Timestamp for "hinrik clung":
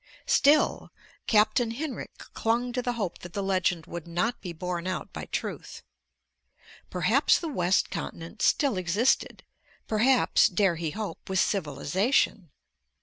1.69-2.73